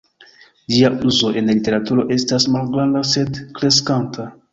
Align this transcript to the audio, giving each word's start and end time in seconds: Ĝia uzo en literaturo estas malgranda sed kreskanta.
Ĝia 0.75 0.87
uzo 1.09 1.29
en 1.41 1.51
literaturo 1.53 2.05
estas 2.15 2.47
malgranda 2.55 3.03
sed 3.11 3.39
kreskanta. 3.61 4.27